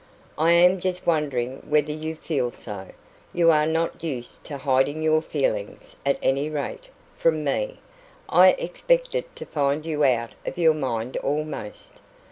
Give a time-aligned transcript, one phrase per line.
[0.35, 2.87] "I am just wondering whether you feel so.
[3.33, 7.77] You are not used to hiding your feelings at any rate, from me.
[8.27, 12.01] I expected to find you out of your mind almost."